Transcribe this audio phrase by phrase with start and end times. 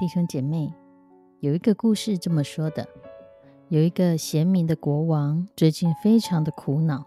[0.00, 0.72] 弟兄姐妹，
[1.40, 2.88] 有一个故事这么说的：
[3.68, 7.04] 有一个贤明的国王，最近非常的苦恼。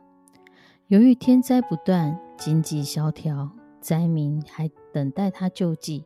[0.90, 3.50] 由于天灾不断，经济萧条，
[3.82, 6.06] 灾民还等待他救济，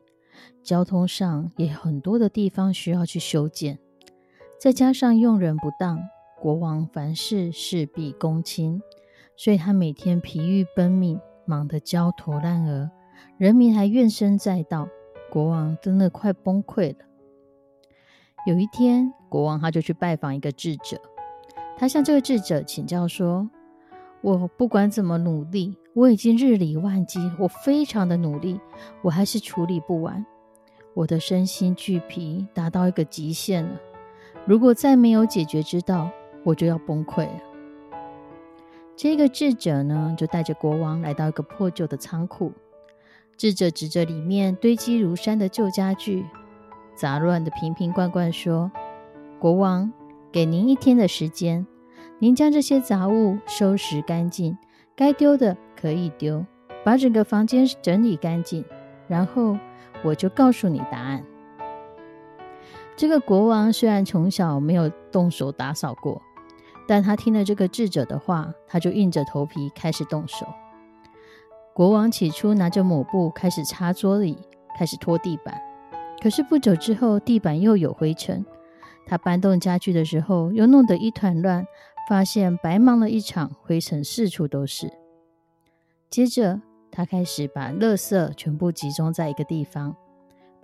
[0.62, 3.78] 交通上也很多的地方需要去修建，
[4.58, 6.00] 再加上用人不当，
[6.40, 8.80] 国王凡事事必躬亲，
[9.36, 12.90] 所以他每天疲于奔命，忙得焦头烂额，
[13.36, 14.88] 人民还怨声载道。
[15.30, 17.04] 国王真的快崩溃了。
[18.46, 21.00] 有一天，国王他就去拜访一个智者，
[21.76, 23.48] 他向这个智者请教说
[24.22, 28.58] ：“我不管怎么努力，我已经日理万机，我非常的努力，
[29.02, 30.24] 我还是处理不完。
[30.94, 33.78] 我的身心俱疲，达到一个极限了。
[34.46, 36.10] 如果再没有解决之道，
[36.44, 37.42] 我就要崩溃了。”
[38.96, 42.52] 这个智者呢，就带着国王来到一个破旧的仓库。
[43.38, 46.26] 智者指着里面堆积如山的旧家具，
[46.96, 48.68] 杂乱的瓶瓶罐罐，说
[49.38, 49.92] ：“国王，
[50.32, 51.64] 给您一天的时间，
[52.18, 54.58] 您将这些杂物收拾干净，
[54.96, 56.44] 该丢的可以丢，
[56.84, 58.64] 把整个房间整理干净，
[59.06, 59.56] 然后
[60.02, 61.24] 我就告诉你答案。”
[62.96, 66.20] 这个国王虽然从小没有动手打扫过，
[66.88, 70.44] 但他听了这个智者的话，他就硬着头皮开始动手。
[71.78, 74.36] 国王起初拿着抹布开始擦桌椅，
[74.76, 75.56] 开始拖地板。
[76.20, 78.44] 可是不久之后，地板又有灰尘。
[79.06, 81.64] 他搬动家具的时候，又弄得一团乱，
[82.08, 84.92] 发现白忙了一场，灰尘四处都是。
[86.10, 89.94] 接着，他开始把垃圾全部集中在一个地方，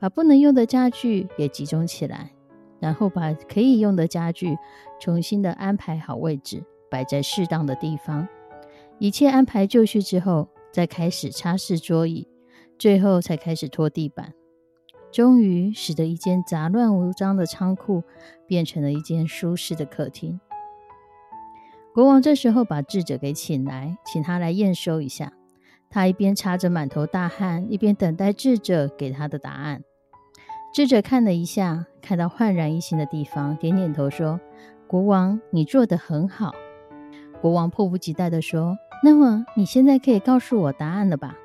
[0.01, 2.33] 把不能用的家具也集中起来，
[2.81, 4.59] 然后把可以用的家具
[4.99, 8.27] 重新的安排好位置，摆在适当的地方。
[8.99, 10.49] 一切安排就绪之后。
[10.75, 12.27] 再开始擦拭桌椅，
[12.77, 14.35] 最后才开始拖地板，
[15.13, 18.03] 终于使得一间杂乱无章的仓库
[18.49, 20.41] 变成了一间舒适的客厅。
[21.95, 25.33] 国王这时候把智者给请来，请他来验收一下。
[25.89, 29.85] 他一边擦着满头大汗，一边等待智者给他的答案。
[30.75, 34.41] 智者看了一下，看到焕然一新的地方，点点头说
[34.89, 36.53] ：“国王，你做的很好。”
[37.41, 38.77] 国王迫不及待地说。
[39.05, 41.37] 那么你现在可以告诉我答案了吧？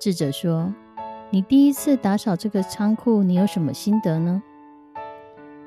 [0.00, 0.72] 智者说
[1.28, 4.42] ：“你第一次打扫这个仓库，你有什么心得呢？”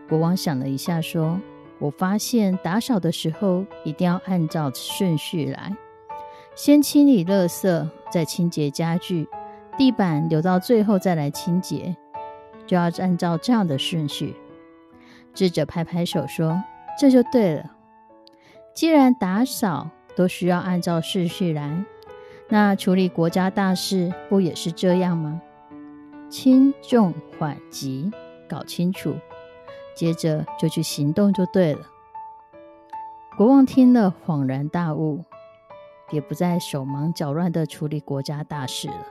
[0.09, 1.39] 国王想了一下，说
[1.77, 5.71] ：“我发现打扫的时候一定要按照顺序来，
[6.55, 9.29] 先清理垃圾，再清洁家具，
[9.77, 11.95] 地板留到最后再来清洁，
[12.65, 14.35] 就要按照这样的顺序。”
[15.31, 16.59] 智者拍拍手说
[16.99, 17.71] ：“这就对了。
[18.73, 21.83] 既然打扫。”都需要按照顺序来，
[22.49, 25.41] 那处理国家大事不也是这样吗？
[26.29, 28.11] 轻重缓急
[28.49, 29.15] 搞清楚，
[29.95, 31.81] 接着就去行动就对了。
[33.37, 35.23] 国王听了恍然大悟，
[36.11, 39.05] 也不再手忙脚乱的处理国家大事了。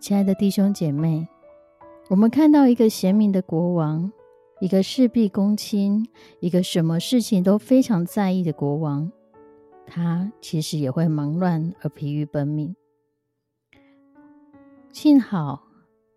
[0.00, 1.26] 亲爱的弟兄姐妹，
[2.08, 4.12] 我们看到一个贤明的国王。
[4.60, 6.08] 一个事必躬亲，
[6.40, 9.10] 一个什么事情都非常在意的国王，
[9.86, 12.74] 他其实也会忙乱而疲于奔命。
[14.92, 15.64] 幸好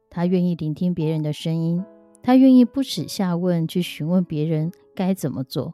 [0.10, 1.84] 他愿意聆听别人的声音，
[2.22, 5.74] 他愿意不耻下问去询问别人该怎么做。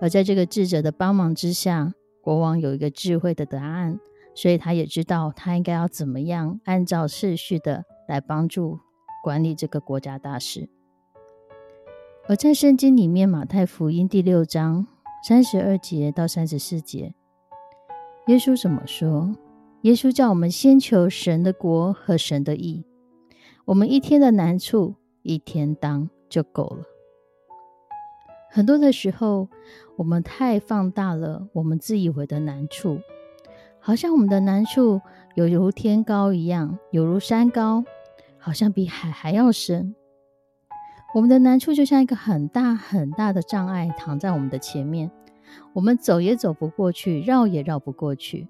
[0.00, 1.92] 而在这个智者的帮忙之下，
[2.22, 3.98] 国王有一个智慧的答案，
[4.34, 8.78] 所以他也知道他应该要怎么样按照次序的来帮助
[9.22, 10.68] 管理这个国家大事。
[12.28, 14.84] 而在圣经里面，《马太福音》第六章
[15.22, 17.14] 三十二节到三十四节，
[18.26, 19.32] 耶稣怎么说？
[19.82, 22.84] 耶稣叫我们先求神的国和神的义，
[23.66, 26.82] 我们一天的难处一天当就够了。
[28.50, 29.48] 很多的时候，
[29.96, 32.98] 我们太放大了我们自以为的难处，
[33.78, 35.00] 好像我们的难处
[35.36, 37.84] 有如天高一样，有如山高，
[38.36, 39.94] 好像比海还要深。
[41.16, 45.10] 我们的难处就像一个很大很大的障碍躺在我们的前面，
[45.72, 48.46] 我们走也走不过去，绕也绕不过去。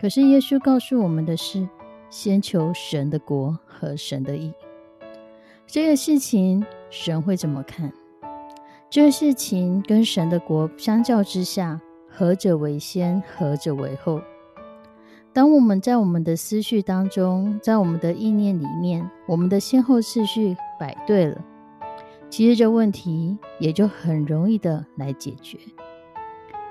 [0.00, 1.68] 可是耶稣告诉我们的是：
[2.08, 4.52] 先求神的国和神的义。
[5.66, 7.92] 这个事情神会怎么看？
[8.88, 14.20] 这个事情跟神的国相较之下，何者为先，何者为后？
[15.32, 21.44] 当我们在我们的思绪当中，在我们的意念里面，我们的先后次序摆对了，
[22.30, 25.58] 其实这问题也就很容易的来解决。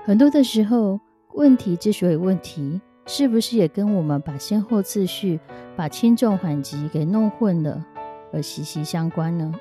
[0.04, 0.98] 很多的时候，
[1.34, 5.38] 问题之所以问题，是不是也跟我们把先后次序、
[5.76, 7.86] 把轻重缓急给弄混了
[8.32, 9.52] 而息息相关呢？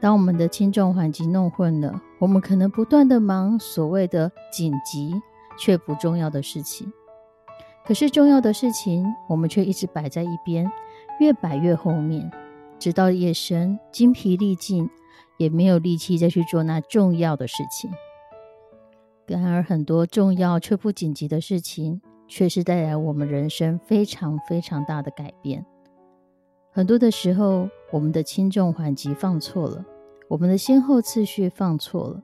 [0.00, 5.20] 当我们的轻重缓急弄混了，我们可能不断的忙所谓的紧急
[5.58, 6.90] 却不重要的事情，
[7.86, 10.72] 可是重要的事情我们却一直摆在一边，
[11.20, 12.32] 越摆越后面，
[12.80, 14.88] 直到夜深精疲力尽，
[15.36, 17.90] 也没有力气再去做那重要的事情。
[19.26, 25.64] 然而，很多重要却不紧急的事情，却是带来我们人生非常非常大的改变。
[26.72, 29.84] 很多的时候，我们的轻重缓急放错了，
[30.28, 32.22] 我们的先后次序放错了，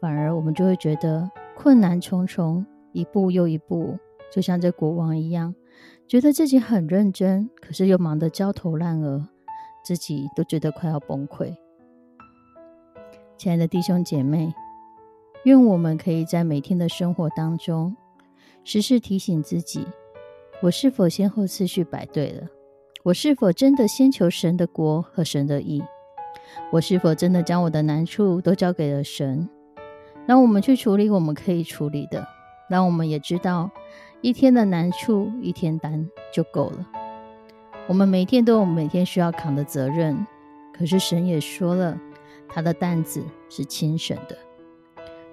[0.00, 3.98] 反而我们就会觉得困难重重，一步又一步，
[4.32, 5.54] 就像这国王一样，
[6.08, 9.28] 觉得自己很认真，可是又忙得焦头烂额，
[9.84, 11.54] 自己都觉得快要崩溃。
[13.36, 14.54] 亲爱的弟兄姐妹，
[15.44, 17.94] 愿我们可以在每天的生活当中，
[18.64, 19.86] 时时提醒自己：
[20.62, 22.48] 我是否先后次序摆对了？
[23.02, 25.84] 我是否真的先求神的国和神的意？
[26.72, 29.46] 我是否真的将我的难处都交给了神，
[30.26, 32.26] 让我们去处理我们可以处理的？
[32.70, 33.70] 让我们也知道，
[34.22, 36.86] 一天的难处一天担就够了。
[37.86, 40.26] 我们每天都有每天需要扛的责任，
[40.72, 42.00] 可是神也说了，
[42.48, 44.36] 他的担子是轻省的。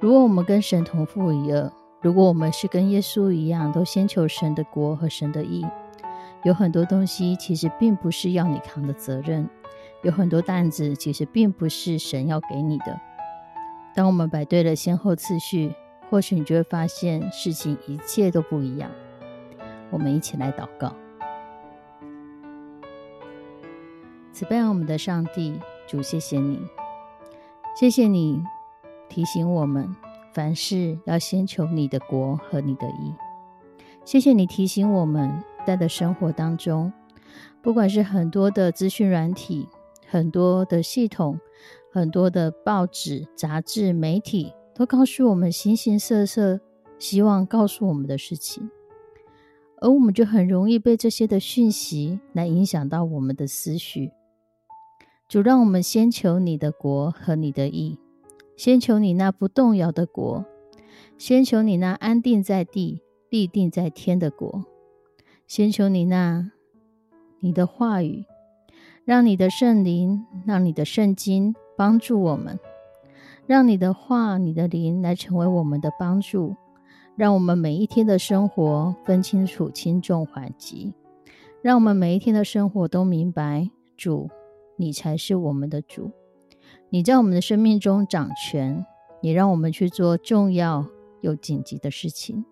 [0.01, 1.71] 如果我们跟神同负一二，
[2.01, 5.65] 如果我们是跟耶稣一样，都先求神的国和神的义。
[6.44, 9.47] 有很多东西其实并不是要你扛的责任，
[10.01, 13.00] 有很多担子其实并不是神要给你的。
[13.94, 15.74] 当我们摆对了先后次序，
[16.09, 18.89] 或许你就会发现事情一切都不一样。
[19.89, 20.94] 我们一起来祷告：
[24.42, 25.54] 慈悲我们的上帝，
[25.88, 26.60] 主，谢谢你，
[27.80, 28.44] 谢谢你
[29.08, 29.96] 提醒我们
[30.34, 33.14] 凡事要先求你的国和你的意。
[34.04, 35.44] 谢谢你提醒我们。
[35.64, 36.92] 在的生活当中，
[37.62, 39.70] 不管是很多的资讯软体、
[40.08, 41.40] 很多的系统、
[41.94, 46.60] 很多的报纸、杂志、媒体，都告诉我们形形色色
[46.98, 48.72] 希望告诉我们的事情，
[49.82, 54.12] 而我们就很容易被这些的讯息来影响到我们的思绪。
[55.31, 57.98] 主，让我们先求你的国和你的义，
[58.57, 60.44] 先求你那不动摇的国，
[61.18, 64.66] 先求你那安定在地、立定在天的国。
[65.47, 66.52] 先求你那
[67.40, 68.26] 你的话语，
[69.06, 72.59] 让你的圣灵，让你的圣经帮助我们，
[73.47, 76.57] 让你的话、你的灵来成为我们的帮助，
[77.16, 80.94] 让我们每一天的生活分清楚轻重缓急，
[81.61, 84.30] 让我们每一天的生活都明白主，
[84.81, 86.09] 你才是我们的主，
[86.90, 88.83] 你在我们的生命中掌权，
[89.21, 90.83] 也让我们去做重要
[91.21, 92.44] 又紧急的事情。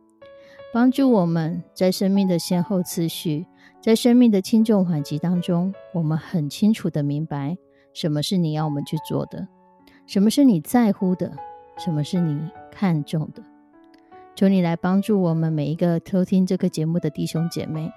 [0.71, 3.47] 帮助我们在生命的先后次序，
[3.81, 7.57] 在生命的轻重缓急当中，我们很清楚的明白
[7.95, 9.47] 什么是你要我们去做的，
[10.05, 11.35] 什么是你在乎的，
[11.79, 12.39] 什么是你
[12.71, 13.41] 看重的。
[14.35, 17.91] 求你来帮助我们每一个偷听这个节目的弟兄姐妹，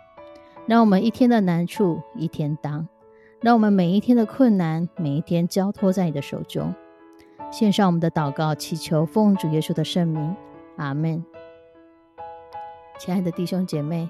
[0.67, 2.89] 让我们一天的难处一天当，
[3.43, 6.73] 让我们每一天的困难每一天交托在你的手中。
[7.51, 10.35] 献上我们的祷告，祈求奉主耶稣的圣名，
[10.77, 11.23] 阿门。
[12.99, 14.09] 亲爱的弟兄姐妹，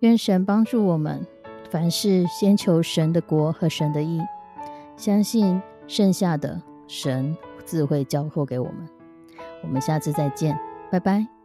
[0.00, 1.24] 愿神帮助我们，
[1.70, 4.20] 凡事先求神的国和神的义，
[4.96, 8.88] 相信剩下的神自会交托给我们。
[9.62, 10.58] 我们下次再见，
[10.90, 11.35] 拜拜。